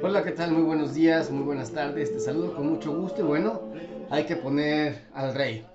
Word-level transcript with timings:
Hola, 0.00 0.24
¿qué 0.24 0.32
tal? 0.32 0.52
Muy 0.52 0.62
buenos 0.62 0.94
días, 0.94 1.30
muy 1.30 1.42
buenas 1.44 1.72
tardes. 1.72 2.12
Te 2.12 2.20
saludo 2.20 2.54
con 2.54 2.68
mucho 2.68 2.92
gusto 2.92 3.20
y 3.20 3.24
bueno, 3.24 3.62
hay 4.08 4.26
que 4.26 4.36
poner 4.36 5.08
al 5.12 5.34
rey. 5.34 5.66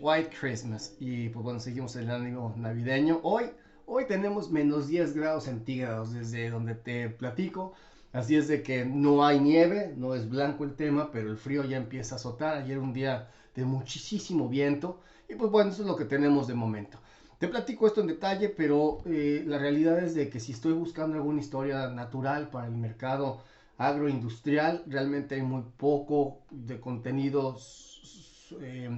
White 0.00 0.30
Christmas. 0.38 0.94
Y 0.98 1.28
pues 1.30 1.42
bueno, 1.42 1.60
seguimos 1.60 1.96
el 1.96 2.10
ánimo 2.10 2.54
navideño. 2.56 3.20
Hoy, 3.22 3.44
hoy 3.86 4.06
tenemos 4.06 4.50
menos 4.50 4.88
10 4.88 5.14
grados 5.14 5.44
centígrados 5.44 6.12
desde 6.12 6.50
donde 6.50 6.74
te 6.74 7.08
platico. 7.10 7.72
Así 8.12 8.36
es 8.36 8.48
de 8.48 8.62
que 8.62 8.84
no 8.84 9.24
hay 9.24 9.40
nieve, 9.40 9.94
no 9.96 10.14
es 10.14 10.28
blanco 10.28 10.64
el 10.64 10.74
tema, 10.76 11.10
pero 11.10 11.30
el 11.30 11.38
frío 11.38 11.64
ya 11.64 11.76
empieza 11.78 12.14
a 12.14 12.18
azotar. 12.18 12.56
Ayer 12.58 12.78
un 12.78 12.92
día 12.92 13.28
de 13.54 13.64
muchísimo 13.64 14.48
viento. 14.48 15.00
Y 15.28 15.34
pues 15.34 15.50
bueno, 15.50 15.70
eso 15.70 15.82
es 15.82 15.88
lo 15.88 15.96
que 15.96 16.04
tenemos 16.04 16.46
de 16.46 16.54
momento. 16.54 16.98
Te 17.38 17.48
platico 17.48 17.86
esto 17.86 18.00
en 18.00 18.06
detalle, 18.06 18.48
pero 18.50 19.02
eh, 19.06 19.42
la 19.46 19.58
realidad 19.58 19.98
es 20.02 20.14
de 20.14 20.28
que 20.28 20.40
si 20.40 20.52
estoy 20.52 20.72
buscando 20.74 21.16
alguna 21.16 21.40
historia 21.40 21.88
natural 21.88 22.50
para 22.50 22.66
el 22.66 22.72
mercado 22.76 23.40
agroindustrial, 23.88 24.84
realmente 24.86 25.34
hay 25.34 25.42
muy 25.42 25.62
poco 25.76 26.38
de 26.50 26.80
contenidos 26.80 28.54
eh, 28.60 28.90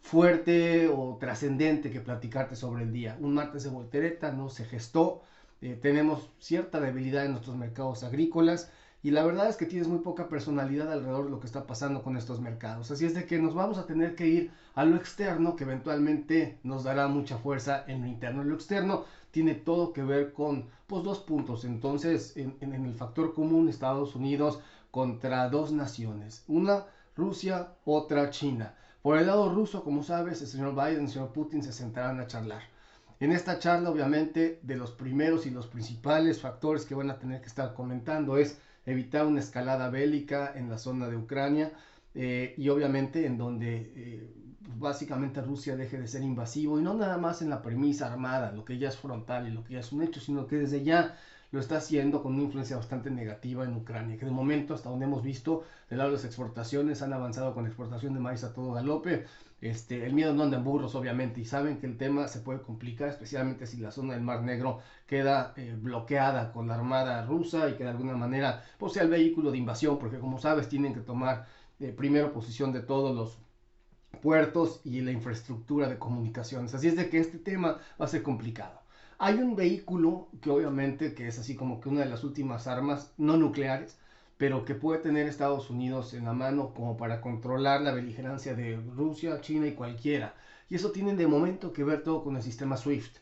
fuerte 0.00 0.88
o 0.88 1.16
trascendente 1.18 1.90
que 1.90 2.00
platicarte 2.00 2.56
sobre 2.56 2.84
el 2.84 2.92
día. 2.92 3.16
Un 3.20 3.34
martes 3.34 3.64
de 3.64 3.70
voltereta 3.70 4.32
no 4.32 4.48
se 4.48 4.64
gestó, 4.64 5.22
eh, 5.60 5.78
tenemos 5.80 6.30
cierta 6.38 6.80
debilidad 6.80 7.24
en 7.24 7.32
nuestros 7.32 7.56
mercados 7.56 8.04
agrícolas 8.04 8.70
y 9.02 9.12
la 9.12 9.24
verdad 9.24 9.48
es 9.48 9.56
que 9.56 9.66
tienes 9.66 9.88
muy 9.88 10.00
poca 10.00 10.28
personalidad 10.28 10.92
alrededor 10.92 11.26
de 11.26 11.30
lo 11.30 11.40
que 11.40 11.46
está 11.46 11.66
pasando 11.66 12.02
con 12.02 12.16
estos 12.16 12.40
mercados. 12.40 12.90
Así 12.90 13.06
es 13.06 13.14
de 13.14 13.24
que 13.24 13.38
nos 13.38 13.54
vamos 13.54 13.78
a 13.78 13.86
tener 13.86 14.14
que 14.14 14.26
ir 14.26 14.50
a 14.74 14.84
lo 14.84 14.96
externo 14.96 15.56
que 15.56 15.64
eventualmente 15.64 16.58
nos 16.64 16.84
dará 16.84 17.06
mucha 17.06 17.38
fuerza 17.38 17.84
en 17.86 18.02
lo 18.02 18.08
interno. 18.08 18.42
Lo 18.44 18.54
externo 18.54 19.04
tiene 19.30 19.54
todo 19.54 19.92
que 19.92 20.02
ver 20.02 20.32
con 20.32 20.66
pues, 20.86 21.04
dos 21.04 21.20
puntos. 21.20 21.64
Entonces, 21.64 22.36
en, 22.36 22.56
el 22.60 22.94
factor 22.94 23.34
común, 23.34 23.68
Estados 23.68 24.14
Unidos 24.14 24.60
contra 24.90 25.48
dos 25.48 25.72
naciones. 25.72 26.44
Una, 26.48 26.86
Rusia, 27.16 27.74
otra, 27.84 28.30
China. 28.30 28.74
Por 29.02 29.18
el 29.18 29.26
lado 29.26 29.52
ruso, 29.52 29.84
como 29.84 30.02
sabes, 30.02 30.40
el 30.42 30.48
señor 30.48 30.74
Biden 30.74 31.02
y 31.02 31.04
el 31.06 31.08
señor 31.10 31.32
Putin 31.32 31.62
se 31.62 31.72
sentarán 31.72 32.20
a 32.20 32.26
charlar. 32.26 32.62
En 33.20 33.32
esta 33.32 33.58
charla, 33.58 33.90
obviamente, 33.90 34.60
de 34.62 34.76
los 34.76 34.92
primeros 34.92 35.46
y 35.46 35.50
los 35.50 35.66
principales 35.66 36.40
factores 36.40 36.84
que 36.84 36.94
van 36.94 37.10
a 37.10 37.18
tener 37.18 37.40
que 37.40 37.48
estar 37.48 37.74
comentando 37.74 38.38
es 38.38 38.60
evitar 38.86 39.26
una 39.26 39.40
escalada 39.40 39.90
bélica 39.90 40.52
en 40.54 40.70
la 40.70 40.78
zona 40.78 41.08
de 41.08 41.16
Ucrania 41.16 41.72
eh, 42.14 42.54
y 42.56 42.68
obviamente 42.68 43.26
en 43.26 43.36
donde 43.36 43.92
eh, 43.94 44.47
básicamente 44.76 45.40
Rusia 45.40 45.76
deje 45.76 45.98
de 45.98 46.08
ser 46.08 46.22
invasivo 46.22 46.78
y 46.78 46.82
no 46.82 46.94
nada 46.94 47.18
más 47.18 47.42
en 47.42 47.50
la 47.50 47.62
premisa 47.62 48.06
armada, 48.12 48.52
lo 48.52 48.64
que 48.64 48.78
ya 48.78 48.88
es 48.88 48.96
frontal 48.96 49.48
y 49.48 49.50
lo 49.50 49.64
que 49.64 49.74
ya 49.74 49.80
es 49.80 49.92
un 49.92 50.02
hecho, 50.02 50.20
sino 50.20 50.46
que 50.46 50.56
desde 50.56 50.84
ya 50.84 51.16
lo 51.50 51.60
está 51.60 51.78
haciendo 51.78 52.22
con 52.22 52.34
una 52.34 52.44
influencia 52.44 52.76
bastante 52.76 53.10
negativa 53.10 53.64
en 53.64 53.74
Ucrania, 53.74 54.18
que 54.18 54.26
de 54.26 54.30
momento, 54.30 54.74
hasta 54.74 54.90
donde 54.90 55.06
hemos 55.06 55.22
visto, 55.22 55.64
del 55.88 55.98
lado 55.98 56.10
de 56.10 56.16
las 56.16 56.26
exportaciones, 56.26 57.00
han 57.00 57.14
avanzado 57.14 57.54
con 57.54 57.66
exportación 57.66 58.12
de 58.12 58.20
maíz 58.20 58.44
a 58.44 58.52
todo 58.52 58.72
galope. 58.72 59.24
Este, 59.60 60.06
el 60.06 60.12
miedo 60.12 60.34
no 60.34 60.42
anda 60.42 60.58
en 60.58 60.64
burros, 60.64 60.94
obviamente, 60.94 61.40
y 61.40 61.44
saben 61.46 61.78
que 61.78 61.86
el 61.86 61.96
tema 61.96 62.28
se 62.28 62.40
puede 62.40 62.60
complicar, 62.60 63.08
especialmente 63.08 63.66
si 63.66 63.78
la 63.78 63.90
zona 63.90 64.12
del 64.12 64.22
Mar 64.22 64.42
Negro 64.42 64.80
queda 65.06 65.54
eh, 65.56 65.74
bloqueada 65.80 66.52
con 66.52 66.68
la 66.68 66.74
armada 66.74 67.24
rusa 67.24 67.68
y 67.70 67.74
que 67.74 67.84
de 67.84 67.90
alguna 67.90 68.14
manera 68.14 68.62
pues, 68.78 68.92
sea 68.92 69.02
el 69.02 69.08
vehículo 69.08 69.50
de 69.50 69.58
invasión, 69.58 69.98
porque 69.98 70.18
como 70.18 70.38
sabes, 70.38 70.68
tienen 70.68 70.92
que 70.94 71.00
tomar 71.00 71.46
eh, 71.80 71.94
primero 71.96 72.32
posición 72.32 72.72
de 72.72 72.80
todos 72.82 73.16
los 73.16 73.38
puertos 74.22 74.80
y 74.84 75.00
la 75.00 75.12
infraestructura 75.12 75.88
de 75.88 75.98
comunicaciones. 75.98 76.74
Así 76.74 76.88
es 76.88 76.96
de 76.96 77.08
que 77.08 77.18
este 77.18 77.38
tema 77.38 77.78
va 78.00 78.04
a 78.04 78.08
ser 78.08 78.22
complicado. 78.22 78.80
Hay 79.18 79.34
un 79.36 79.56
vehículo 79.56 80.28
que 80.40 80.50
obviamente 80.50 81.14
que 81.14 81.28
es 81.28 81.38
así 81.38 81.56
como 81.56 81.80
que 81.80 81.88
una 81.88 82.00
de 82.00 82.08
las 82.08 82.24
últimas 82.24 82.66
armas 82.66 83.12
no 83.16 83.36
nucleares, 83.36 83.98
pero 84.36 84.64
que 84.64 84.74
puede 84.74 85.00
tener 85.00 85.26
Estados 85.26 85.70
Unidos 85.70 86.14
en 86.14 86.24
la 86.24 86.32
mano 86.32 86.72
como 86.74 86.96
para 86.96 87.20
controlar 87.20 87.80
la 87.80 87.92
beligerancia 87.92 88.54
de 88.54 88.76
Rusia, 88.96 89.40
China 89.40 89.66
y 89.66 89.74
cualquiera. 89.74 90.34
Y 90.70 90.76
eso 90.76 90.92
tiene 90.92 91.16
de 91.16 91.26
momento 91.26 91.72
que 91.72 91.84
ver 91.84 92.02
todo 92.02 92.22
con 92.22 92.36
el 92.36 92.42
sistema 92.42 92.76
SWIFT 92.76 93.16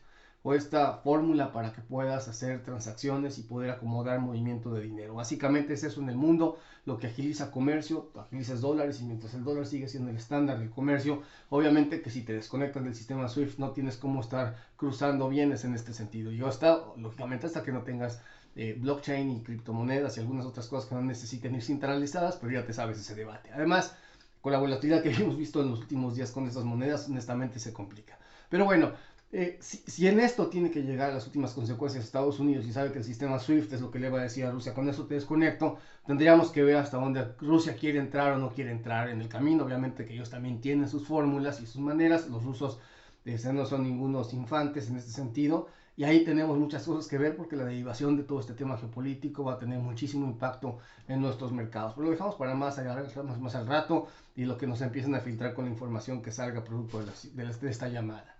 o 0.47 0.53
esta 0.53 0.93
fórmula 0.99 1.51
para 1.51 1.73
que 1.73 1.81
puedas 1.81 2.29
hacer 2.29 2.63
transacciones 2.63 3.37
y 3.37 3.43
poder 3.43 3.69
acomodar 3.69 4.21
movimiento 4.21 4.73
de 4.73 4.81
dinero. 4.81 5.15
Básicamente 5.15 5.73
es 5.73 5.83
eso 5.83 5.99
en 5.99 6.07
el 6.07 6.15
mundo, 6.15 6.57
lo 6.85 6.97
que 6.97 7.07
agiliza 7.07 7.51
comercio, 7.51 8.11
agilizas 8.15 8.61
dólares 8.61 9.01
y 9.01 9.03
mientras 9.03 9.33
el 9.33 9.43
dólar 9.43 9.65
sigue 9.65 9.89
siendo 9.89 10.09
el 10.09 10.15
estándar 10.15 10.59
del 10.59 10.69
comercio, 10.69 11.21
obviamente 11.49 12.01
que 12.01 12.09
si 12.09 12.21
te 12.21 12.31
desconectas 12.31 12.81
del 12.81 12.95
sistema 12.95 13.27
SWIFT 13.27 13.59
no 13.59 13.71
tienes 13.71 13.97
cómo 13.97 14.21
estar 14.21 14.55
cruzando 14.77 15.27
bienes 15.27 15.65
en 15.65 15.73
este 15.73 15.93
sentido. 15.93 16.31
Y 16.31 16.41
hasta, 16.41 16.81
lógicamente, 16.95 17.47
hasta 17.47 17.61
que 17.61 17.73
no 17.73 17.81
tengas 17.81 18.21
eh, 18.55 18.73
blockchain 18.79 19.29
y 19.29 19.43
criptomonedas 19.43 20.15
y 20.15 20.21
algunas 20.21 20.45
otras 20.45 20.67
cosas 20.67 20.87
que 20.87 20.95
no 20.95 21.01
necesiten 21.01 21.55
ir 21.55 21.61
centralizadas, 21.61 22.37
pero 22.37 22.53
ya 22.53 22.65
te 22.65 22.71
sabes 22.71 22.97
ese 22.97 23.15
debate. 23.15 23.51
Además, 23.51 23.97
con 24.39 24.53
la 24.53 24.59
volatilidad 24.59 25.03
que 25.03 25.11
hemos 25.13 25.35
visto 25.35 25.61
en 25.61 25.71
los 25.71 25.81
últimos 25.81 26.15
días 26.15 26.31
con 26.31 26.47
estas 26.47 26.63
monedas, 26.63 27.09
honestamente 27.09 27.59
se 27.59 27.73
complica. 27.73 28.17
Pero 28.49 28.63
bueno, 28.63 28.93
eh, 29.29 29.57
si, 29.59 30.07
en 30.07 30.21
esto 30.21 30.47
tiene 30.47 30.71
que 30.71 30.83
llegar 30.83 31.11
a 31.11 31.13
las 31.15 31.25
últimas 31.25 31.53
consecuencias 31.53 32.05
Estados 32.05 32.39
Unidos 32.39 32.65
y 32.65 32.71
sabe 32.71 32.93
que 32.93 32.99
el 32.99 33.03
sistema 33.03 33.37
SWIFT 33.39 33.73
es 33.73 33.81
lo 33.81 33.91
que 33.91 33.99
le 33.99 34.09
va 34.09 34.19
a 34.19 34.23
decir 34.23 34.45
a 34.45 34.51
Rusia, 34.51 34.73
con 34.73 34.87
eso 34.87 35.05
te 35.05 35.15
desconecto, 35.15 35.77
tendríamos 36.05 36.49
que 36.51 36.63
ver 36.63 36.77
hasta 36.77 36.97
dónde 36.97 37.25
Rusia 37.41 37.75
quiere 37.75 37.99
entrar 37.99 38.31
o 38.31 38.37
no 38.37 38.53
quiere 38.53 38.71
entrar 38.71 39.09
en 39.09 39.19
el 39.19 39.27
camino. 39.27 39.65
Obviamente 39.65 40.05
que 40.05 40.13
ellos 40.13 40.29
también 40.29 40.61
tienen 40.61 40.87
sus 40.87 41.05
fórmulas 41.05 41.59
y 41.59 41.65
sus 41.65 41.81
maneras, 41.81 42.29
los 42.29 42.43
rusos 42.43 42.79
este, 43.25 43.51
no 43.51 43.65
son 43.65 43.83
ningunos 43.83 44.33
infantes 44.33 44.89
en 44.89 44.95
este 44.95 45.11
sentido. 45.11 45.67
Y 45.97 46.03
ahí 46.05 46.23
tenemos 46.23 46.57
muchas 46.57 46.83
cosas 46.85 47.07
que 47.07 47.17
ver 47.17 47.35
porque 47.35 47.55
la 47.55 47.65
derivación 47.65 48.15
de 48.15 48.23
todo 48.23 48.39
este 48.39 48.53
tema 48.53 48.77
geopolítico 48.77 49.43
va 49.43 49.53
a 49.53 49.59
tener 49.59 49.79
muchísimo 49.79 50.25
impacto 50.25 50.77
en 51.07 51.21
nuestros 51.21 51.51
mercados. 51.51 51.93
Pero 51.95 52.05
lo 52.05 52.11
dejamos 52.11 52.35
para 52.35 52.53
más, 52.55 52.79
más, 53.25 53.39
más 53.39 53.55
al 53.55 53.67
rato 53.67 54.07
y 54.35 54.45
lo 54.45 54.57
que 54.57 54.67
nos 54.67 54.79
empiezan 54.81 55.15
a 55.15 55.19
filtrar 55.19 55.53
con 55.53 55.65
la 55.65 55.71
información 55.71 56.21
que 56.21 56.31
salga 56.31 56.63
producto 56.63 57.03
de 57.33 57.69
esta 57.69 57.89
llamada. 57.89 58.36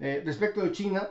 Eh, 0.00 0.22
respecto 0.24 0.62
de 0.62 0.72
China, 0.72 1.08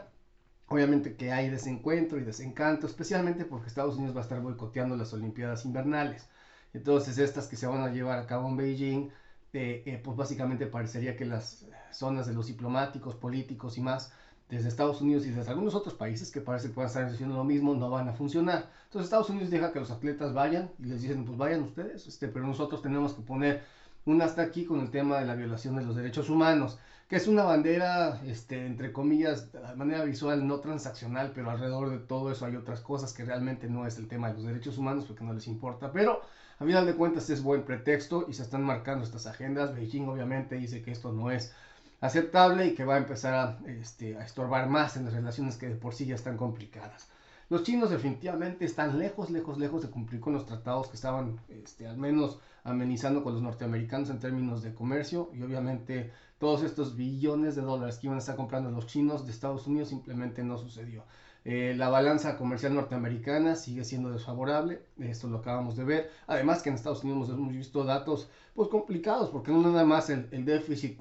obviamente 0.68 1.16
que 1.16 1.32
hay 1.32 1.50
desencuentro 1.50 2.20
y 2.20 2.24
desencanto, 2.24 2.88
especialmente 2.88 3.46
porque 3.46 3.68
Estados 3.68 3.98
Unidos 3.98 4.16
va 4.16 4.22
a 4.22 4.24
estar 4.24 4.42
boicoteando 4.42 4.98
las 4.98 5.14
Olimpiadas 5.14 5.66
Invernales. 5.66 6.28
Entonces, 6.74 7.18
estas 7.20 7.48
que 7.48 7.56
se 7.56 7.68
van 7.68 7.82
a 7.82 7.92
llevar 7.92 8.20
a 8.20 8.26
cabo 8.28 8.50
en 8.50 8.58
Beijing, 8.58 9.10
eh, 9.54 9.84
eh, 9.86 10.02
pues 10.04 10.18
básicamente 10.18 10.66
parecería 10.68 11.16
que 11.16 11.26
las 11.26 11.66
zonas 11.92 12.28
de 12.28 12.34
los 12.34 12.48
diplomáticos, 12.48 13.16
políticos 13.16 13.78
y 13.78 13.82
más, 13.82 14.12
desde 14.50 14.68
Estados 14.70 15.02
Unidos 15.02 15.26
y 15.28 15.30
desde 15.30 15.52
algunos 15.52 15.76
otros 15.76 15.94
países 15.94 16.32
que 16.32 16.42
parece 16.42 16.70
que 16.70 16.74
puedan 16.74 16.88
estar 16.88 17.06
haciendo 17.06 17.36
lo 17.36 17.44
mismo, 17.44 17.76
no 17.76 17.90
van 17.92 18.10
a 18.10 18.14
funcionar. 18.14 18.70
Entonces 18.86 19.06
Estados 19.06 19.30
Unidos 19.30 19.52
deja 19.52 19.72
que 19.72 19.80
los 19.80 19.92
atletas 19.92 20.34
vayan 20.34 20.72
y 20.80 20.86
les 20.86 21.04
dicen, 21.04 21.26
pues 21.26 21.38
vayan 21.38 21.62
ustedes, 21.62 22.08
este, 22.08 22.28
pero 22.28 22.48
nosotros 22.48 22.82
tenemos 22.82 23.14
que 23.14 23.22
poner 23.22 23.64
un 24.06 24.22
hasta 24.22 24.42
aquí 24.42 24.66
con 24.66 24.80
el 24.80 24.92
tema 24.92 25.20
de 25.20 25.26
la 25.26 25.36
violación 25.36 25.76
de 25.76 25.84
los 25.84 25.96
derechos 25.96 26.30
humanos 26.30 26.80
que 27.10 27.16
es 27.16 27.28
una 27.28 27.44
bandera, 27.44 28.22
este, 28.28 28.68
entre 28.68 28.94
comillas, 28.94 29.52
de 29.52 29.76
manera 29.76 30.04
visual 30.04 30.48
no 30.48 30.60
transaccional, 30.60 31.32
pero 31.34 31.50
alrededor 31.50 31.90
de 31.90 31.98
todo 31.98 32.32
eso 32.32 32.46
hay 32.46 32.56
otras 32.56 32.82
cosas 32.82 33.14
que 33.14 33.26
realmente 33.26 33.68
no 33.68 33.88
es 33.88 33.98
el 33.98 34.08
tema 34.08 34.28
de 34.28 34.36
los 34.36 34.44
derechos 34.44 34.78
humanos 34.78 35.06
porque 35.08 35.24
no 35.24 35.34
les 35.34 35.48
importa, 35.48 35.92
pero 35.92 36.22
a 36.60 36.66
final 36.66 36.86
de 36.86 36.94
cuentas 36.94 37.28
es 37.32 37.42
buen 37.42 37.64
pretexto 37.64 38.28
y 38.30 38.34
se 38.34 38.44
están 38.44 38.64
marcando 38.64 39.04
estas 39.04 39.26
agendas. 39.26 39.74
Beijing 39.74 40.08
obviamente 40.08 40.56
dice 40.56 40.84
que 40.84 40.92
esto 40.92 41.12
no 41.12 41.32
es 41.32 41.52
aceptable 42.00 42.68
y 42.68 42.76
que 42.76 42.86
va 42.86 42.96
a 42.96 43.00
empezar 43.00 43.34
a, 43.34 43.58
este, 43.68 44.16
a 44.16 44.24
estorbar 44.24 44.70
más 44.70 44.96
en 44.96 45.06
las 45.06 45.14
relaciones 45.16 45.58
que 45.58 45.68
de 45.68 45.76
por 45.76 45.96
sí 45.96 46.06
ya 46.06 46.14
están 46.14 46.38
complicadas. 46.38 47.10
Los 47.50 47.64
chinos 47.64 47.90
definitivamente 47.90 48.64
están 48.66 49.00
lejos, 49.00 49.32
lejos, 49.32 49.58
lejos 49.58 49.82
de 49.82 49.90
cumplir 49.90 50.22
con 50.22 50.34
los 50.34 50.46
tratados 50.46 50.88
que 50.88 50.96
estaban 50.96 51.40
este, 51.50 51.88
al 51.88 51.98
menos 51.98 52.40
amenizando 52.64 53.24
con 53.24 53.34
los 53.34 53.42
norteamericanos 53.42 54.12
en 54.12 54.20
términos 54.20 54.62
de 54.62 54.76
comercio 54.76 55.32
y 55.34 55.42
obviamente 55.42 56.12
todos 56.38 56.62
estos 56.62 56.96
billones 56.96 57.56
de 57.56 57.64
dólares 57.64 57.98
que 57.98 58.06
iban 58.06 58.18
a 58.18 58.20
estar 58.20 58.36
comprando 58.36 58.70
los 58.70 58.86
chinos 58.86 59.26
de 59.26 59.32
Estados 59.32 59.66
Unidos 59.66 59.90
simplemente 59.90 60.44
no 60.44 60.60
sucedió. 60.60 61.06
Eh, 61.44 61.74
la 61.76 61.90
balanza 61.90 62.38
comercial 62.38 62.76
norteamericana 62.76 63.56
sigue 63.56 63.84
siendo 63.84 64.12
desfavorable, 64.12 64.84
esto 65.00 65.28
lo 65.28 65.40
acabamos 65.40 65.76
de 65.76 65.86
ver. 65.86 66.12
Además 66.28 66.62
que 66.62 66.70
en 66.70 66.76
Estados 66.76 67.04
Unidos 67.04 67.30
hemos 67.30 67.52
visto 67.52 67.84
datos 67.84 68.30
pues 68.54 68.70
complicados 68.70 69.32
porque 69.32 69.52
no 69.52 69.62
nada 69.62 69.86
más 69.86 70.12
el, 70.12 70.46
déficit 70.46 71.00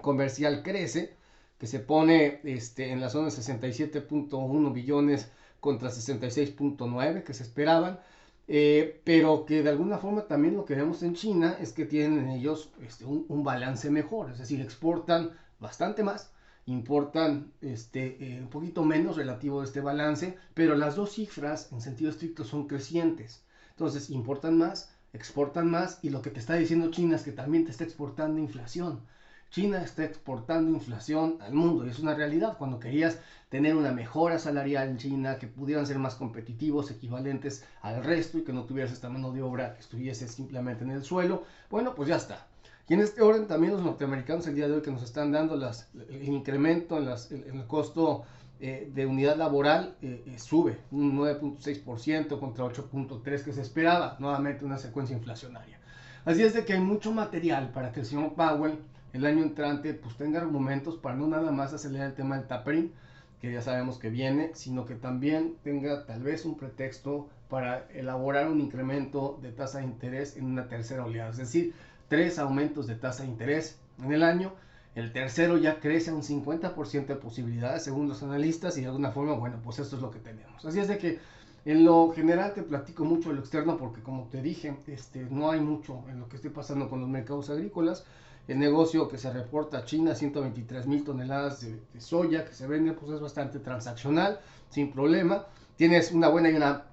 comercial 0.00 0.62
crece, 0.62 1.16
que 1.58 1.66
se 1.66 1.80
pone 1.80 2.40
este, 2.44 2.92
en 2.92 3.00
la 3.00 3.08
zona 3.08 3.30
de 3.30 3.32
67.1 3.32 4.72
billones 4.72 5.32
contra 5.60 5.90
66.9 5.90 7.22
que 7.24 7.34
se 7.34 7.42
esperaban. 7.42 8.00
Eh, 8.48 9.00
pero 9.04 9.44
que 9.44 9.62
de 9.64 9.70
alguna 9.70 9.98
forma 9.98 10.26
también 10.28 10.56
lo 10.56 10.64
que 10.64 10.76
vemos 10.76 11.02
en 11.02 11.14
China 11.14 11.56
es 11.60 11.72
que 11.72 11.84
tienen 11.84 12.28
ellos 12.28 12.70
este, 12.80 13.04
un, 13.04 13.42
balance 13.42 13.90
mejor, 13.90 14.30
es 14.30 14.38
decir, 14.38 14.60
exportan 14.60 15.32
bastante 15.58 16.04
más, 16.04 16.30
importan 16.66 17.52
este, 17.60 18.16
eh, 18.20 18.40
un 18.40 18.48
poquito 18.48 18.84
menos 18.84 19.16
relativo 19.16 19.60
a 19.60 19.64
este 19.64 19.80
balance, 19.80 20.38
pero 20.54 20.76
las 20.76 20.94
dos 20.94 21.14
cifras 21.14 21.72
en 21.72 21.80
sentido 21.80 22.10
estricto 22.10 22.44
son 22.44 22.68
crecientes. 22.68 23.44
Entonces, 23.70 24.10
importan 24.10 24.56
más, 24.56 24.92
exportan 25.12 25.68
más 25.68 25.98
y 26.02 26.10
lo 26.10 26.22
que 26.22 26.30
te 26.30 26.38
está 26.38 26.54
diciendo 26.54 26.90
China 26.90 27.16
es 27.16 27.22
que 27.22 27.32
también 27.32 27.64
te 27.64 27.72
está 27.72 27.82
exportando 27.84 28.38
inflación. 28.40 29.00
China 29.50 29.82
está 29.82 30.04
exportando 30.04 30.70
inflación 30.70 31.38
al 31.40 31.54
mundo 31.54 31.86
y 31.86 31.90
es 31.90 31.98
una 31.98 32.14
realidad. 32.14 32.56
Cuando 32.58 32.78
querías 32.78 33.18
tener 33.48 33.76
una 33.76 33.92
mejora 33.92 34.38
salarial 34.38 34.88
en 34.88 34.98
China, 34.98 35.38
que 35.38 35.46
pudieran 35.46 35.86
ser 35.86 35.98
más 35.98 36.14
competitivos, 36.14 36.90
equivalentes 36.90 37.64
al 37.82 38.04
resto 38.04 38.38
y 38.38 38.44
que 38.44 38.52
no 38.52 38.64
tuvieras 38.64 38.92
esta 38.92 39.08
mano 39.08 39.32
de 39.32 39.42
obra 39.42 39.74
que 39.74 39.80
estuviese 39.80 40.28
simplemente 40.28 40.84
en 40.84 40.90
el 40.90 41.02
suelo, 41.02 41.44
bueno, 41.70 41.94
pues 41.94 42.08
ya 42.08 42.16
está. 42.16 42.46
Y 42.88 42.94
en 42.94 43.00
este 43.00 43.22
orden 43.22 43.46
también 43.46 43.72
los 43.72 43.82
norteamericanos 43.82 44.46
el 44.46 44.54
día 44.54 44.68
de 44.68 44.74
hoy 44.74 44.82
que 44.82 44.92
nos 44.92 45.02
están 45.02 45.32
dando 45.32 45.54
el 45.56 46.28
incremento 46.28 46.98
en 46.98 47.58
el 47.58 47.66
costo 47.66 48.24
eh, 48.58 48.90
de 48.94 49.04
unidad 49.04 49.36
laboral 49.36 49.96
eh, 50.00 50.22
eh, 50.26 50.38
sube 50.38 50.78
un 50.90 51.18
9.6% 51.18 52.38
contra 52.38 52.64
8.3% 52.64 53.44
que 53.44 53.52
se 53.52 53.60
esperaba, 53.60 54.16
nuevamente 54.18 54.64
una 54.64 54.78
secuencia 54.78 55.14
inflacionaria. 55.14 55.78
Así 56.24 56.42
es 56.42 56.54
de 56.54 56.64
que 56.64 56.72
hay 56.72 56.80
mucho 56.80 57.12
material 57.12 57.70
para 57.70 57.92
que 57.92 58.00
el 58.00 58.06
señor 58.06 58.34
Powell 58.34 58.78
el 59.16 59.26
año 59.26 59.42
entrante 59.42 59.94
pues 59.94 60.16
tenga 60.16 60.40
argumentos 60.40 60.96
para 60.96 61.16
no 61.16 61.26
nada 61.26 61.50
más 61.50 61.72
acelerar 61.72 62.08
el 62.08 62.14
tema 62.14 62.36
del 62.36 62.46
tapering, 62.46 62.92
que 63.40 63.52
ya 63.52 63.62
sabemos 63.62 63.98
que 63.98 64.10
viene, 64.10 64.50
sino 64.54 64.84
que 64.84 64.94
también 64.94 65.56
tenga 65.62 66.06
tal 66.06 66.22
vez 66.22 66.44
un 66.44 66.56
pretexto 66.56 67.28
para 67.48 67.86
elaborar 67.94 68.48
un 68.48 68.60
incremento 68.60 69.38
de 69.42 69.52
tasa 69.52 69.78
de 69.78 69.84
interés 69.84 70.36
en 70.36 70.44
una 70.46 70.68
tercera 70.68 71.04
oleada, 71.04 71.30
es 71.30 71.36
decir, 71.38 71.74
tres 72.08 72.38
aumentos 72.38 72.86
de 72.86 72.96
tasa 72.96 73.22
de 73.22 73.30
interés 73.30 73.78
en 74.02 74.12
el 74.12 74.22
año. 74.22 74.52
El 74.94 75.12
tercero 75.12 75.58
ya 75.58 75.80
crece 75.80 76.10
a 76.10 76.14
un 76.14 76.22
50% 76.22 77.06
de 77.06 77.16
posibilidades 77.16 77.84
según 77.84 78.08
los 78.08 78.22
analistas 78.22 78.78
y 78.78 78.80
de 78.80 78.86
alguna 78.86 79.12
forma, 79.12 79.34
bueno, 79.34 79.60
pues 79.62 79.78
esto 79.78 79.96
es 79.96 80.02
lo 80.02 80.10
que 80.10 80.20
tenemos. 80.20 80.64
Así 80.64 80.80
es 80.80 80.88
de 80.88 80.96
que 80.96 81.18
en 81.66 81.84
lo 81.84 82.12
general 82.12 82.54
te 82.54 82.62
platico 82.62 83.04
mucho 83.04 83.28
de 83.28 83.34
lo 83.34 83.40
externo 83.40 83.76
porque 83.76 84.00
como 84.00 84.28
te 84.28 84.40
dije, 84.40 84.76
este, 84.86 85.26
no 85.28 85.50
hay 85.50 85.60
mucho 85.60 86.04
en 86.08 86.20
lo 86.20 86.28
que 86.28 86.36
esté 86.36 86.48
pasando 86.48 86.88
con 86.88 87.00
los 87.00 87.08
mercados 87.08 87.50
agrícolas. 87.50 88.04
El 88.46 88.60
negocio 88.60 89.08
que 89.08 89.18
se 89.18 89.32
reporta 89.32 89.78
a 89.78 89.84
China, 89.84 90.14
123 90.14 90.86
mil 90.86 91.02
toneladas 91.02 91.62
de, 91.62 91.80
de, 91.92 92.00
soya 92.00 92.44
que 92.44 92.54
se 92.54 92.68
vende, 92.68 92.92
pues 92.92 93.10
es 93.10 93.20
bastante 93.20 93.58
transaccional, 93.58 94.38
sin 94.70 94.92
problema. 94.92 95.46
Tienes 95.76 96.12
una 96.12 96.28
buena 96.28 96.50
y 96.50 96.54
una 96.54 96.84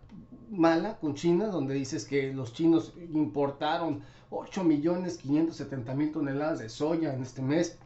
mala 0.50 0.98
con 0.98 1.14
China, 1.14 1.50
donde 1.50 1.76
dices 1.76 2.06
que 2.06 2.34
los 2.34 2.54
chinos 2.54 2.94
importaron 3.14 4.02
8 4.32 4.64
millones 4.64 5.20
570 5.20 5.94
mil 5.94 6.12
toneladas 6.12 6.58
de 6.58 6.70
soya 6.70 7.14
en 7.14 7.22
este 7.22 7.44
mes 7.44 7.78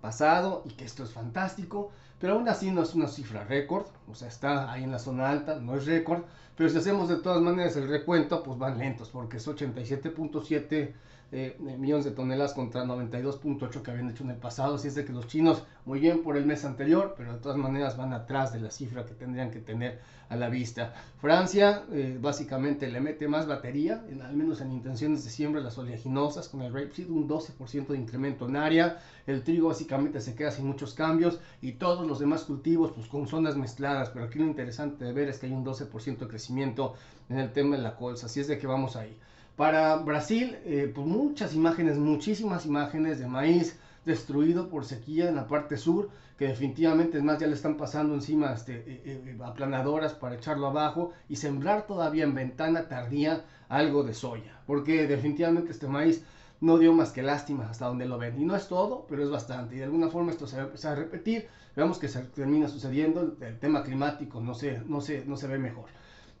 pasado 0.00 0.64
y 0.64 0.70
que 0.70 0.84
esto 0.84 1.04
es 1.04 1.12
fantástico, 1.12 1.92
pero 2.20 2.34
aún 2.34 2.48
así 2.48 2.70
no 2.70 2.82
es 2.82 2.94
una 2.94 3.08
cifra 3.08 3.44
récord, 3.44 3.86
o 4.08 4.14
sea, 4.14 4.28
está 4.28 4.70
ahí 4.70 4.84
en 4.84 4.92
la 4.92 4.98
zona 4.98 5.30
alta, 5.30 5.58
no 5.58 5.74
es 5.74 5.86
récord, 5.86 6.24
pero 6.54 6.68
si 6.68 6.76
hacemos 6.76 7.08
de 7.08 7.16
todas 7.16 7.40
maneras 7.40 7.76
el 7.76 7.88
recuento, 7.88 8.42
pues 8.42 8.58
van 8.58 8.78
lentos, 8.78 9.08
porque 9.08 9.38
es 9.38 9.48
87.7 9.48 10.92
millones 11.32 12.04
de 12.04 12.10
toneladas 12.10 12.54
contra 12.54 12.84
92.8 12.84 13.82
que 13.82 13.90
habían 13.90 14.10
hecho 14.10 14.24
en 14.24 14.30
el 14.30 14.36
pasado. 14.36 14.74
Así 14.74 14.88
es 14.88 14.94
de 14.96 15.04
que 15.04 15.12
los 15.12 15.28
chinos 15.28 15.62
muy 15.84 16.00
bien 16.00 16.22
por 16.22 16.36
el 16.36 16.44
mes 16.44 16.64
anterior, 16.64 17.14
pero 17.16 17.34
de 17.34 17.38
todas 17.38 17.56
maneras 17.56 17.96
van 17.96 18.12
atrás 18.12 18.52
de 18.52 18.60
la 18.60 18.70
cifra 18.70 19.04
que 19.04 19.14
tendrían 19.14 19.50
que 19.50 19.60
tener 19.60 20.00
a 20.28 20.36
la 20.36 20.48
vista. 20.48 20.94
Francia 21.20 21.84
eh, 21.92 22.16
básicamente 22.20 22.88
le 22.88 23.00
mete 23.00 23.28
más 23.28 23.46
batería, 23.46 24.04
en, 24.08 24.22
al 24.22 24.36
menos 24.36 24.60
en 24.60 24.72
intenciones 24.72 25.24
de 25.24 25.30
siembra, 25.30 25.60
las 25.60 25.76
oleaginosas 25.76 26.48
con 26.48 26.62
el 26.62 26.72
rapeseed, 26.72 27.10
un 27.10 27.28
12% 27.28 27.88
de 27.88 27.98
incremento 27.98 28.48
en 28.48 28.56
área. 28.56 28.98
El 29.26 29.42
trigo 29.42 29.68
básicamente 29.68 30.20
se 30.20 30.34
queda 30.34 30.50
sin 30.50 30.66
muchos 30.66 30.94
cambios 30.94 31.40
y 31.60 31.72
todos 31.72 32.06
los 32.06 32.20
demás 32.20 32.44
cultivos 32.44 32.92
pues 32.92 33.08
con 33.08 33.26
zonas 33.26 33.56
mezcladas. 33.56 34.10
Pero 34.10 34.26
aquí 34.26 34.38
lo 34.38 34.46
interesante 34.46 35.04
de 35.04 35.12
ver 35.12 35.28
es 35.28 35.38
que 35.38 35.46
hay 35.46 35.52
un 35.52 35.64
12% 35.64 36.18
de 36.18 36.28
crecimiento 36.28 36.94
en 37.28 37.38
el 37.38 37.52
tema 37.52 37.76
de 37.76 37.82
la 37.82 37.96
colza. 37.96 38.26
Así 38.26 38.40
es 38.40 38.46
de 38.46 38.58
que 38.58 38.66
vamos 38.66 38.96
ahí. 38.96 39.16
Para 39.60 39.96
Brasil, 39.96 40.56
eh, 40.64 40.90
pues 40.94 41.06
muchas 41.06 41.54
imágenes, 41.54 41.98
muchísimas 41.98 42.64
imágenes 42.64 43.18
de 43.18 43.26
maíz 43.26 43.78
destruido 44.06 44.70
por 44.70 44.86
sequía 44.86 45.28
en 45.28 45.36
la 45.36 45.46
parte 45.46 45.76
sur, 45.76 46.08
que 46.38 46.46
definitivamente 46.46 47.18
es 47.18 47.22
más 47.22 47.38
ya 47.38 47.46
le 47.46 47.52
están 47.52 47.76
pasando 47.76 48.14
encima 48.14 48.54
este, 48.54 48.76
eh, 48.76 49.02
eh, 49.04 49.38
aplanadoras 49.44 50.14
para 50.14 50.36
echarlo 50.36 50.68
abajo 50.68 51.12
y 51.28 51.36
sembrar 51.36 51.86
todavía 51.86 52.24
en 52.24 52.34
ventana 52.34 52.88
tardía 52.88 53.44
algo 53.68 54.02
de 54.02 54.14
soya, 54.14 54.62
porque 54.66 55.06
definitivamente 55.06 55.72
este 55.72 55.88
maíz 55.88 56.24
no 56.62 56.78
dio 56.78 56.94
más 56.94 57.12
que 57.12 57.22
lástima 57.22 57.68
hasta 57.68 57.84
donde 57.84 58.06
lo 58.06 58.16
ven. 58.16 58.40
Y 58.40 58.46
no 58.46 58.56
es 58.56 58.66
todo, 58.66 59.04
pero 59.10 59.22
es 59.22 59.28
bastante. 59.28 59.74
Y 59.74 59.78
de 59.80 59.84
alguna 59.84 60.08
forma 60.08 60.30
esto 60.30 60.46
se 60.46 60.56
va 60.56 60.62
a 60.62 60.66
empezar 60.66 60.92
a 60.92 61.02
repetir. 61.02 61.48
Veamos 61.76 61.98
que 61.98 62.08
se 62.08 62.22
termina 62.22 62.66
sucediendo. 62.66 63.36
El 63.42 63.58
tema 63.58 63.82
climático 63.82 64.40
no 64.40 64.54
se, 64.54 64.78
no 64.86 65.02
se, 65.02 65.22
no 65.26 65.36
se 65.36 65.48
ve 65.48 65.58
mejor. 65.58 65.90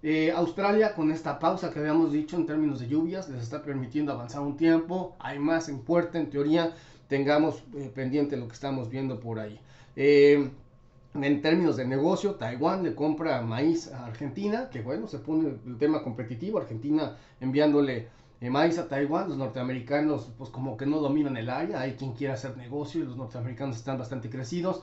Eh, 0.02 0.32
Australia 0.32 0.94
con 0.94 1.10
esta 1.10 1.38
pausa 1.38 1.70
que 1.70 1.78
habíamos 1.78 2.10
dicho 2.10 2.36
en 2.36 2.46
términos 2.46 2.80
de 2.80 2.88
lluvias 2.88 3.28
les 3.28 3.42
está 3.42 3.62
permitiendo 3.62 4.12
avanzar 4.12 4.40
un 4.40 4.56
tiempo, 4.56 5.14
hay 5.18 5.38
más 5.38 5.68
en 5.68 5.80
puerta, 5.80 6.18
en 6.18 6.30
teoría. 6.30 6.72
Tengamos 7.06 7.62
eh, 7.74 7.90
pendiente 7.94 8.36
lo 8.36 8.46
que 8.48 8.54
estamos 8.54 8.88
viendo 8.88 9.20
por 9.20 9.38
ahí. 9.40 9.60
Eh, 9.96 10.50
en 11.12 11.42
términos 11.42 11.76
de 11.76 11.86
negocio, 11.86 12.36
Taiwán 12.36 12.82
le 12.84 12.94
compra 12.94 13.42
maíz 13.42 13.92
a 13.92 14.06
Argentina, 14.06 14.70
que 14.70 14.80
bueno, 14.80 15.06
se 15.08 15.18
pone 15.18 15.58
el 15.66 15.76
tema 15.76 16.02
competitivo, 16.02 16.58
Argentina 16.58 17.16
enviándole 17.40 18.08
maíz 18.40 18.78
a 18.78 18.88
Taiwán, 18.88 19.28
los 19.28 19.36
norteamericanos 19.36 20.30
pues 20.38 20.48
como 20.48 20.76
que 20.78 20.86
no 20.86 21.00
dominan 21.00 21.36
el 21.36 21.50
área, 21.50 21.80
hay 21.80 21.94
quien 21.94 22.12
quiera 22.12 22.34
hacer 22.34 22.56
negocio 22.56 23.02
y 23.02 23.04
los 23.06 23.16
norteamericanos 23.16 23.76
están 23.76 23.98
bastante 23.98 24.30
crecidos 24.30 24.82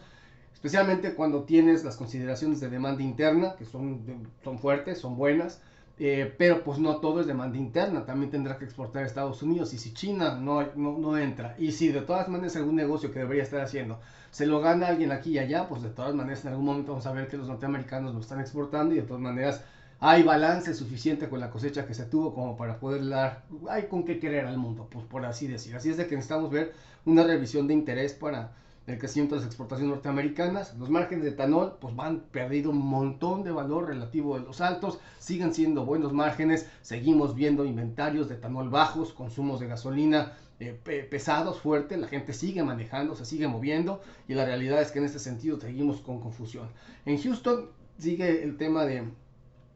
especialmente 0.57 1.13
cuando 1.13 1.43
tienes 1.43 1.83
las 1.83 1.97
consideraciones 1.97 2.59
de 2.59 2.67
demanda 2.67 3.03
interna, 3.03 3.55
que 3.59 3.65
son, 3.65 4.01
son 4.43 4.57
fuertes, 4.57 4.97
son 4.97 5.15
buenas, 5.15 5.61
eh, 5.99 6.33
pero 6.35 6.63
pues 6.63 6.79
no 6.79 6.97
todo 6.97 7.21
es 7.21 7.27
demanda 7.27 7.59
interna, 7.59 8.05
también 8.05 8.31
tendrá 8.31 8.57
que 8.57 8.65
exportar 8.65 9.03
a 9.03 9.05
Estados 9.05 9.43
Unidos 9.43 9.71
y 9.75 9.77
si 9.77 9.93
China 9.93 10.35
no, 10.35 10.63
no, 10.75 10.97
no, 10.97 11.15
entra 11.15 11.55
y 11.59 11.73
si 11.73 11.89
de 11.89 12.01
todas 12.01 12.27
maneras 12.27 12.55
algún 12.55 12.75
negocio 12.75 13.11
que 13.11 13.19
debería 13.19 13.43
estar 13.43 13.61
haciendo 13.61 13.99
se 14.31 14.47
lo 14.47 14.59
gana 14.59 14.87
alguien 14.87 15.11
aquí 15.11 15.33
y 15.33 15.37
allá, 15.37 15.67
pues 15.69 15.83
de 15.83 15.89
todas 15.89 16.15
maneras 16.15 16.43
en 16.43 16.51
algún 16.51 16.65
momento 16.65 16.93
vamos 16.93 17.05
a 17.05 17.11
ver 17.11 17.27
que 17.27 17.37
los 17.37 17.47
norteamericanos 17.47 18.15
lo 18.15 18.19
están 18.19 18.39
exportando 18.39 18.95
y 18.95 18.97
de 18.97 19.03
todas 19.03 19.21
maneras 19.21 19.63
hay 19.99 20.23
balance 20.23 20.73
suficiente 20.73 21.29
con 21.29 21.39
la 21.39 21.51
cosecha 21.51 21.85
que 21.85 21.93
se 21.93 22.05
tuvo 22.05 22.33
como 22.33 22.57
para 22.57 22.79
poder 22.79 23.07
dar, 23.07 23.43
hay 23.69 23.83
con 23.83 24.05
qué 24.05 24.19
querer 24.19 24.47
al 24.47 24.57
mundo, 24.57 24.87
pues 24.89 25.05
por 25.05 25.23
así 25.23 25.47
decir. 25.47 25.75
Así 25.75 25.89
es 25.91 25.97
de 25.97 26.07
que 26.07 26.15
necesitamos 26.15 26.49
ver 26.49 26.73
una 27.05 27.23
revisión 27.23 27.67
de 27.67 27.75
interés 27.75 28.13
para 28.13 28.53
el 28.87 28.97
crecimiento 28.97 29.35
de 29.35 29.41
las 29.41 29.47
exportaciones 29.47 29.93
norteamericanas. 29.93 30.75
Los 30.77 30.89
márgenes 30.89 31.25
de 31.25 31.31
etanol 31.31 31.77
pues 31.79 31.95
van 31.95 32.21
perdido 32.31 32.71
un 32.71 32.79
montón 32.79 33.43
de 33.43 33.51
valor 33.51 33.87
relativo 33.87 34.39
de 34.39 34.45
los 34.45 34.61
altos, 34.61 34.99
siguen 35.19 35.53
siendo 35.53 35.85
buenos 35.85 36.13
márgenes, 36.13 36.69
seguimos 36.81 37.35
viendo 37.35 37.65
inventarios 37.65 38.29
de 38.29 38.35
etanol 38.35 38.69
bajos, 38.69 39.11
consumos 39.11 39.59
de 39.59 39.67
gasolina 39.67 40.33
eh, 40.59 40.73
pesados, 41.09 41.59
fuertes, 41.59 41.99
la 41.99 42.07
gente 42.07 42.33
sigue 42.33 42.63
manejando, 42.63 43.15
se 43.15 43.25
sigue 43.25 43.47
moviendo 43.47 44.01
y 44.27 44.33
la 44.33 44.45
realidad 44.45 44.81
es 44.81 44.91
que 44.91 44.99
en 44.99 45.05
este 45.05 45.19
sentido 45.19 45.59
seguimos 45.59 46.01
con 46.01 46.19
confusión. 46.19 46.69
En 47.05 47.21
Houston 47.21 47.69
sigue 47.99 48.41
el 48.43 48.57
tema 48.57 48.85
de 48.85 49.03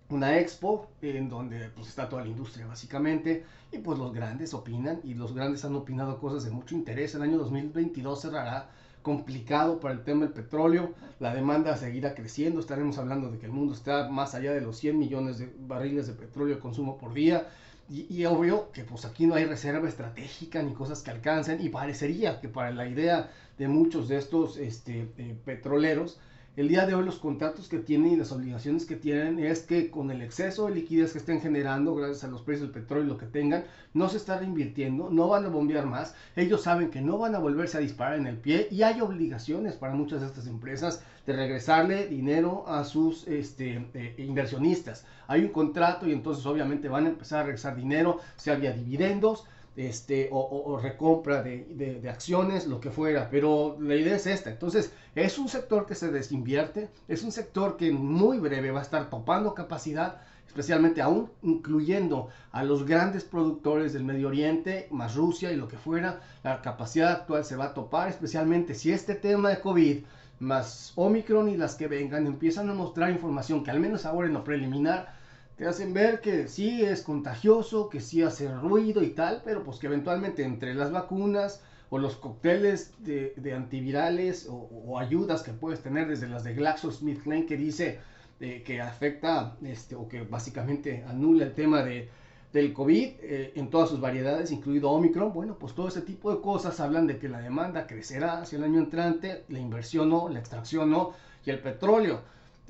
una 0.09 0.39
expo 0.39 0.89
en 1.01 1.29
donde 1.29 1.69
pues 1.69 1.87
está 1.87 2.09
toda 2.09 2.23
la 2.23 2.29
industria 2.29 2.65
básicamente 2.65 3.45
y 3.71 3.77
pues 3.77 3.99
los 3.99 4.13
grandes 4.13 4.53
opinan 4.53 4.99
y 5.03 5.13
los 5.13 5.33
grandes 5.33 5.63
han 5.63 5.75
opinado 5.75 6.19
cosas 6.19 6.43
de 6.43 6.51
mucho 6.51 6.75
interés. 6.75 7.13
El 7.15 7.21
año 7.21 7.37
2022 7.37 8.21
cerrará 8.21 8.69
complicado 9.01 9.79
para 9.79 9.93
el 9.93 10.03
tema 10.03 10.25
del 10.25 10.33
petróleo, 10.33 10.93
la 11.19 11.33
demanda 11.33 11.75
seguirá 11.77 12.13
creciendo, 12.15 12.59
estaremos 12.59 12.97
hablando 12.97 13.29
de 13.29 13.37
que 13.37 13.45
el 13.45 13.51
mundo 13.51 13.73
está 13.73 14.09
más 14.09 14.35
allá 14.35 14.53
de 14.53 14.61
los 14.61 14.77
100 14.77 14.97
millones 14.97 15.39
de 15.39 15.53
barriles 15.67 16.07
de 16.07 16.13
petróleo 16.13 16.59
consumo 16.59 16.97
por 16.97 17.13
día, 17.13 17.47
y, 17.89 18.23
obvio 18.23 18.71
que 18.71 18.85
pues 18.85 19.03
aquí 19.03 19.27
no 19.27 19.35
hay 19.35 19.43
reserva 19.43 19.89
estratégica 19.89 20.63
ni 20.63 20.73
cosas 20.73 21.01
que 21.01 21.11
alcancen, 21.11 21.59
y 21.61 21.67
parecería 21.67 22.39
que 22.39 22.47
para 22.47 22.71
la 22.71 22.87
idea 22.87 23.29
de 23.57 23.67
muchos 23.67 24.07
de 24.07 24.17
estos 24.17 24.55
este, 24.57 25.09
eh, 25.17 25.35
petroleros, 25.43 26.17
el 26.57 26.67
día 26.67 26.85
de 26.85 26.93
hoy 26.93 27.05
los 27.05 27.17
contratos 27.17 27.69
que 27.69 27.79
tienen 27.79 28.11
y 28.11 28.15
las 28.17 28.33
obligaciones 28.33 28.85
que 28.85 28.97
tienen 28.97 29.39
es 29.39 29.61
que 29.61 29.89
con 29.89 30.11
el 30.11 30.21
exceso 30.21 30.65
de 30.65 30.75
liquidez 30.75 31.13
que 31.13 31.19
estén 31.19 31.39
generando 31.39 31.95
gracias 31.95 32.25
a 32.25 32.27
los 32.27 32.41
precios 32.41 32.67
del 32.67 32.81
petróleo 32.81 33.05
y 33.05 33.07
lo 33.07 33.17
que 33.17 33.25
tengan, 33.25 33.63
no 33.93 34.09
se 34.09 34.17
está 34.17 34.37
reinvirtiendo, 34.37 35.09
no 35.09 35.29
van 35.29 35.45
a 35.45 35.49
bombear 35.49 35.85
más, 35.85 36.13
ellos 36.35 36.63
saben 36.63 36.89
que 36.89 36.99
no 36.99 37.17
van 37.17 37.35
a 37.35 37.39
volverse 37.39 37.77
a 37.77 37.81
disparar 37.81 38.19
en 38.19 38.27
el 38.27 38.35
pie 38.35 38.67
y 38.69 38.83
hay 38.83 38.99
obligaciones 38.99 39.75
para 39.75 39.93
muchas 39.93 40.19
de 40.19 40.27
estas 40.27 40.45
empresas 40.45 41.01
de 41.25 41.33
regresarle 41.33 42.07
dinero 42.07 42.65
a 42.67 42.83
sus 42.83 43.25
este, 43.29 43.87
eh, 43.93 44.15
inversionistas. 44.17 45.05
Hay 45.27 45.45
un 45.45 45.51
contrato 45.51 46.05
y 46.05 46.11
entonces 46.11 46.45
obviamente 46.45 46.89
van 46.89 47.05
a 47.05 47.09
empezar 47.09 47.39
a 47.39 47.43
regresar 47.43 47.77
dinero, 47.77 48.19
si 48.35 48.49
había 48.49 48.73
dividendos, 48.73 49.45
este, 49.75 50.27
o, 50.31 50.77
recompra 50.81 51.41
de, 51.41 52.01
acciones, 52.09 52.67
lo 52.67 52.79
que 52.79 52.91
fuera, 52.91 53.29
pero 53.29 53.77
la 53.79 53.95
idea 53.95 54.15
es 54.15 54.27
esta. 54.27 54.49
Entonces, 54.49 54.91
es 55.15 55.37
un 55.37 55.47
sector 55.47 55.85
que 55.85 55.95
se 55.95 56.11
desinvierte, 56.11 56.89
es 57.07 57.23
un 57.23 57.31
sector 57.31 57.77
que 57.77 57.91
muy 57.91 58.39
breve 58.39 58.71
va 58.71 58.79
a 58.79 58.83
estar 58.83 59.09
topando 59.09 59.53
capacidad, 59.53 60.21
especialmente 60.45 61.01
aún 61.01 61.29
incluyendo 61.41 62.27
a 62.51 62.63
los 62.63 62.85
grandes 62.85 63.23
productores 63.23 63.93
del 63.93 64.03
Medio 64.03 64.27
Oriente, 64.27 64.87
más 64.91 65.15
Rusia 65.15 65.51
y 65.51 65.55
lo 65.55 65.69
que 65.69 65.77
fuera, 65.77 66.21
la 66.43 66.61
capacidad 66.61 67.11
actual 67.11 67.45
se 67.45 67.55
va 67.55 67.65
a 67.65 67.73
topar, 67.73 68.09
especialmente 68.09 68.75
si 68.75 68.91
este 68.91 69.15
tema 69.15 69.49
de 69.49 69.61
COVID 69.61 69.99
más 70.39 70.91
Omicron 70.95 71.47
y 71.49 71.55
las 71.55 71.75
que 71.75 71.87
vengan 71.87 72.25
empiezan 72.25 72.69
a 72.69 72.73
mostrar 72.73 73.11
información 73.11 73.63
que 73.63 73.71
al 73.71 73.79
menos 73.79 74.05
ahora 74.05 74.27
en 74.27 74.33
lo 74.33 74.43
preliminar 74.43 75.20
te 75.61 75.67
hacen 75.67 75.93
ver 75.93 76.21
que 76.21 76.47
sí 76.47 76.81
es 76.81 77.03
contagioso, 77.03 77.87
que 77.87 77.99
sí 77.99 78.23
hace 78.23 78.51
ruido 78.51 79.03
y 79.03 79.11
tal, 79.11 79.43
pero 79.45 79.63
pues 79.63 79.77
que 79.77 79.85
eventualmente 79.85 80.43
entre 80.43 80.73
las 80.73 80.91
vacunas 80.91 81.61
o 81.91 81.99
los 81.99 82.15
cócteles 82.15 82.95
de, 82.97 83.53
antivirales 83.55 84.47
o, 84.49 84.97
ayudas 84.97 85.43
que 85.43 85.53
puedes 85.53 85.83
tener 85.83 86.07
desde 86.07 86.27
las 86.27 86.43
de 86.43 86.55
GlaxoSmithKline 86.55 87.45
que 87.45 87.57
dice 87.57 87.99
eh, 88.39 88.63
que 88.65 88.81
afecta 88.81 89.55
este, 89.61 89.93
o 89.93 90.07
que 90.07 90.23
básicamente 90.23 91.03
anula 91.07 91.43
el 91.43 91.53
tema 91.53 91.83
de, 91.83 92.09
del 92.51 92.73
COVID 92.73 93.09
eh, 93.21 93.51
en 93.53 93.69
todas 93.69 93.89
sus 93.89 94.01
variedades, 94.01 94.51
incluido 94.51 94.89
Omicron, 94.89 95.31
bueno, 95.31 95.59
pues 95.59 95.75
todo 95.75 95.89
ese 95.89 96.01
tipo 96.01 96.33
de 96.33 96.41
cosas 96.41 96.79
hablan 96.79 97.05
de 97.05 97.19
que 97.19 97.29
la 97.29 97.39
demanda 97.39 97.85
crecerá 97.85 98.41
hacia 98.41 98.57
el 98.57 98.63
año 98.63 98.79
entrante, 98.79 99.43
la 99.47 99.59
inversión 99.59 100.09
no, 100.09 100.27
la 100.27 100.39
extracción 100.39 100.89
no, 100.89 101.13
y 101.45 101.51
el 101.51 101.59
petróleo 101.59 102.21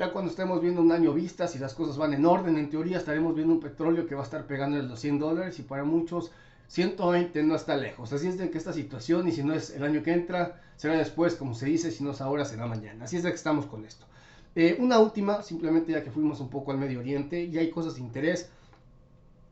ya 0.02 0.12
cuando 0.12 0.32
estemos 0.32 0.60
viendo 0.60 0.82
un 0.82 0.92
año 0.92 1.14
vista, 1.14 1.48
si 1.48 1.60
las 1.60 1.76
cosas 1.76 1.96
van 1.96 2.16
en 2.16 2.26
orden, 2.26 2.58
en 2.58 2.72
teoría 2.72 2.98
estaremos 2.98 3.36
viendo 3.36 3.54
un 3.54 3.60
petróleo 3.60 4.08
que 4.08 4.16
va 4.16 4.22
a 4.22 4.24
estar 4.24 4.48
pegando 4.48 4.80
en 4.80 4.88
los 4.88 5.00
100 5.00 5.20
dólares 5.20 5.60
y 5.60 5.62
para 5.62 5.84
muchos 5.84 6.32
120 6.70 7.44
no 7.44 7.54
está 7.56 7.78
lejos. 7.78 8.12
Así 8.12 8.28
es 8.28 8.40
de 8.40 8.50
que 8.50 8.58
esta 8.58 8.74
situación, 8.74 9.28
y 9.28 9.32
si 9.32 9.44
no 9.44 9.54
es 9.54 9.70
el 9.70 9.84
año 9.84 10.02
que 10.02 10.12
entra, 10.12 10.60
será 10.76 10.96
después, 10.98 11.36
como 11.36 11.54
se 11.54 11.68
dice, 11.68 11.92
si 11.92 12.04
no 12.04 12.12
es 12.12 12.22
ahora, 12.22 12.46
será 12.46 12.66
mañana. 12.66 13.06
Así 13.06 13.18
es 13.18 13.22
de 13.22 13.30
que 13.30 13.36
estamos 13.36 13.68
con 13.68 13.86
esto. 13.86 14.08
Eh, 14.56 14.76
una 14.80 14.98
última, 14.98 15.44
simplemente 15.44 15.92
ya 15.92 16.04
que 16.04 16.10
fuimos 16.10 16.40
un 16.40 16.50
poco 16.50 16.72
al 16.72 16.80
Medio 16.80 17.00
Oriente 17.00 17.44
y 17.44 17.60
hay 17.60 17.70
cosas 17.70 17.94
de 17.94 18.02
interés. 18.02 18.50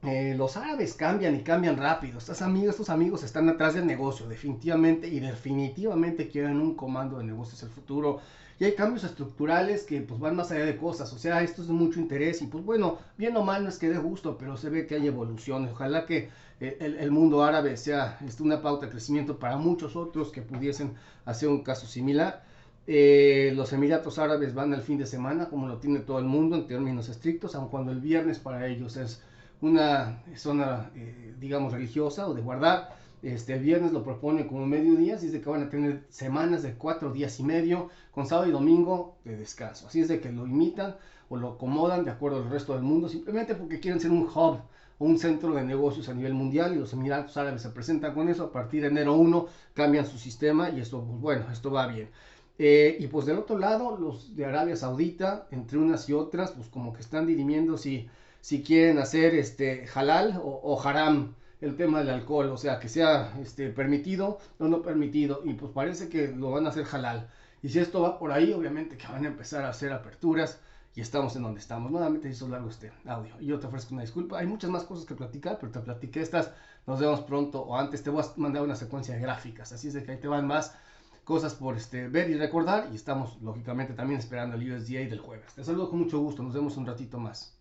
Eh, 0.02 0.34
los 0.36 0.58
árabes 0.58 0.96
cambian 0.96 1.36
y 1.36 1.44
cambian 1.44 1.78
rápido. 1.78 2.18
Estos 2.18 2.42
amigos, 2.42 2.72
estos 2.72 2.90
amigos 2.90 3.22
están 3.22 3.48
atrás 3.50 3.76
del 3.76 3.86
negocio, 3.86 4.28
definitivamente 4.28 5.08
y 5.10 5.20
definitivamente 5.20 6.28
quieren 6.28 6.60
un 6.60 6.74
comando 6.74 7.20
de 7.20 7.26
negocios 7.26 7.62
el 7.62 7.70
futuro 7.70 8.20
y 8.60 8.66
hay 8.66 8.74
cambios 8.76 9.06
estructurales 9.06 9.84
que 9.84 10.02
pues 10.02 10.20
van 10.20 10.36
más 10.36 10.52
allá 10.52 10.66
de 10.66 10.78
cosas, 10.78 11.12
o 11.14 11.18
sea, 11.18 11.42
esto 11.42 11.62
es 11.62 11.70
de 11.70 11.74
mucho 11.74 12.00
interés 12.00 12.42
y 12.42 12.48
pues 12.48 12.64
bueno, 12.66 12.98
bien 13.18 13.36
o 13.38 13.44
mal 13.44 13.64
no 13.64 13.70
es 13.70 13.78
que 13.78 13.90
dé 13.90 13.98
gusto, 13.98 14.38
pero 14.38 14.58
se 14.58 14.70
ve 14.70 14.86
que 14.86 14.96
hay 14.96 15.08
evoluciones, 15.08 15.72
ojalá 15.72 16.06
que 16.06 16.30
eh, 16.60 16.78
el, 17.00 17.12
mundo 17.12 17.44
árabe 17.44 17.78
sea 17.78 18.18
este, 18.26 18.44
una 18.44 18.62
pauta 18.62 18.86
de 18.86 18.92
crecimiento 18.92 19.40
para 19.40 19.56
muchos 19.58 19.96
otros 19.96 20.32
que 20.32 20.42
pudiesen 20.42 20.94
hacer 21.24 21.48
un 21.48 21.64
caso 21.64 21.88
similar. 21.88 22.44
Eh, 22.86 23.54
los 23.56 23.72
Emiratos 23.72 24.20
Árabes 24.20 24.54
van 24.54 24.74
al 24.74 24.82
fin 24.82 24.98
de 24.98 25.06
semana, 25.06 25.48
como 25.48 25.68
lo 25.68 25.78
tiene 25.78 26.00
todo 26.00 26.20
el 26.20 26.26
mundo 26.26 26.58
en 26.58 26.68
términos 26.68 27.08
estrictos, 27.08 27.56
aun 27.56 27.70
cuando 27.70 27.92
el 27.92 28.00
viernes 28.02 28.40
para 28.40 28.68
ellos 28.68 28.98
es 28.98 29.22
una 29.62 30.22
zona, 30.36 30.92
eh, 30.96 31.34
digamos, 31.40 31.72
religiosa 31.72 32.28
o 32.28 32.34
de 32.34 32.42
guardar. 32.42 32.96
Este, 33.22 33.58
viernes 33.58 33.92
lo 33.92 34.04
propone 34.04 34.48
como 34.48 34.66
mediodía, 34.66 35.16
así 35.16 35.26
es 35.26 35.34
de 35.34 35.42
que 35.42 35.50
van 35.50 35.64
a 35.64 35.70
tener 35.70 36.06
semanas 36.10 36.64
de 36.64 36.74
cuatro 36.76 37.12
días 37.12 37.40
y 37.40 37.44
medio, 37.44 37.90
con 38.12 38.26
sábado 38.26 38.48
y 38.48 38.52
domingo 38.52 39.18
de 39.26 39.36
descanso. 39.36 39.88
Así 39.88 40.00
es 40.00 40.08
de 40.08 40.22
que 40.22 40.32
lo 40.32 40.48
imitan 40.48 40.96
o 41.28 41.36
lo 41.36 41.50
acomodan 41.50 42.06
de 42.06 42.12
acuerdo 42.12 42.38
al 42.38 42.50
resto 42.50 42.74
del 42.74 42.84
mundo, 42.84 43.10
simplemente 43.10 43.56
porque 43.56 43.80
quieren 43.80 44.00
ser 44.00 44.12
un 44.12 44.24
hub 44.24 44.60
o 45.00 45.06
un 45.06 45.20
centro 45.20 45.54
de 45.54 45.64
negocios 45.64 46.08
a 46.10 46.14
nivel 46.14 46.34
mundial 46.34 46.74
y 46.74 46.80
los 46.80 46.94
Emiratos 46.94 47.36
Árabes 47.38 47.62
se 47.62 47.70
presentan 47.70 48.14
con 48.14 48.30
eso. 48.30 48.46
A 48.46 48.52
partir 48.52 48.82
de 48.82 48.88
enero 48.88 49.16
1 49.16 49.48
cambian 49.74 50.06
su 50.06 50.18
sistema 50.18 50.70
y 50.70 50.80
esto, 50.80 51.04
pues, 51.04 51.20
bueno, 51.20 51.46
esto 51.52 51.72
va 51.72 51.88
bien. 51.88 52.10
Eh, 52.58 52.98
y 53.00 53.08
pues 53.08 53.26
del 53.26 53.38
otro 53.38 53.58
lado, 53.58 53.98
los 53.98 54.36
de 54.36 54.46
Arabia 54.46 54.76
Saudita, 54.76 55.48
entre 55.52 55.78
unas 55.78 56.10
y 56.10 56.14
otras, 56.14 56.52
pues 56.52 56.68
como 56.68 56.94
que 56.94 57.00
están 57.02 57.26
dirimiendo 57.26 57.78
si, 57.78 58.10
si 58.42 58.64
quieren 58.64 58.98
hacer 58.98 59.36
este 59.36 59.86
halal 59.94 60.42
o, 60.44 60.60
o 60.64 60.82
haram 60.82 61.36
el 61.62 61.76
tema 61.76 62.00
del 62.00 62.10
alcohol, 62.10 62.50
o 62.50 62.58
sea, 62.58 62.80
que 62.80 62.90
sea 62.90 63.34
este, 63.42 63.70
permitido 63.70 64.40
o 64.60 64.68
no 64.68 64.82
permitido, 64.82 65.42
y 65.44 65.54
pues 65.54 65.72
parece 65.72 66.10
que 66.10 66.30
lo 66.30 66.52
van 66.52 66.66
a 66.66 66.70
hacer 66.70 66.86
halal. 66.92 67.30
Y 67.62 67.70
si 67.70 67.80
esto 67.80 68.02
va 68.02 68.18
por 68.18 68.32
ahí, 68.32 68.54
obviamente 68.54 68.98
que 68.98 69.08
van 69.08 69.26
a 69.26 69.28
empezar 69.28 69.66
a 69.66 69.70
hacer 69.70 69.92
aperturas 69.92 70.60
y 70.96 71.02
estamos 71.02 71.36
en 71.36 71.44
donde 71.44 71.60
estamos. 71.60 71.92
Nuevamente 71.92 72.30
hizo 72.30 72.48
largo 72.48 72.70
este 72.70 72.92
audio 73.06 73.36
y 73.40 73.48
yo 73.48 73.60
te 73.60 73.68
ofrezco 73.68 73.94
una 73.94 74.04
disculpa. 74.04 74.40
Hay 74.40 74.48
muchas 74.48 74.70
más 74.70 74.84
cosas 74.84 75.06
que 75.06 75.16
platicar, 75.16 75.58
pero 75.60 75.72
te 75.72 75.80
platiqué 75.80 76.22
estas. 76.22 76.52
Nos 76.88 77.00
vemos 77.00 77.22
pronto 77.22 77.62
o 77.62 77.78
antes 77.78 78.02
te 78.02 78.10
voy 78.10 78.24
a 78.24 78.28
mandar 78.38 78.64
una 78.64 78.76
secuencia 78.76 79.14
de 79.16 79.22
gráficas, 79.22 79.72
así 79.72 79.90
es 79.90 79.94
de 79.94 80.04
que 80.04 80.12
ahí 80.12 80.18
te 80.18 80.28
van 80.28 80.48
más 80.48 80.76
cosas 81.24 81.54
por 81.54 81.78
este, 81.78 82.08
ver 82.08 82.30
y 82.30 82.34
recordar 82.34 82.90
y 82.92 82.96
estamos 82.96 83.40
lógicamente 83.42 83.94
también 83.94 84.20
esperando 84.20 84.56
el 84.56 84.74
USDA 84.74 85.02
del 85.02 85.20
jueves. 85.20 85.54
Te 85.54 85.64
saludo 85.64 85.90
con 85.90 86.00
mucho 86.00 86.20
gusto, 86.20 86.42
nos 86.42 86.54
vemos 86.54 86.76
un 86.78 86.88
ratito 86.88 87.20
más. 87.20 87.59